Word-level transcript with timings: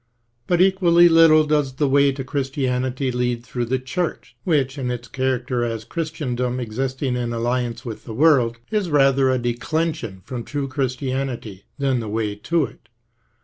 But 0.47 0.61
equally 0.61 1.07
little 1.07 1.43
does 1.45 1.73
the 1.73 1.87
way 1.87 2.11
to 2.11 2.23
Christianity 2.23 3.11
lead 3.11 3.43
through 3.45 3.65
the 3.65 3.77
Church 3.77 4.35
which, 4.43 4.79
in 4.79 4.89
its 4.89 5.07
character 5.07 5.63
as 5.63 5.83
Christendom 5.85 6.59
existing 6.59 7.15
in 7.15 7.31
alliance 7.33 7.85
with 7.85 8.05
the 8.05 8.15
world, 8.15 8.57
is 8.71 8.89
rather 8.89 9.29
a 9.29 9.37
declension 9.37 10.21
from 10.25 10.43
true 10.43 10.67
Chris 10.67 10.95
tianity 10.95 11.65
than 11.77 11.99
the 11.99 12.09
way 12.09 12.33
to 12.33 12.65
it. 12.65 12.89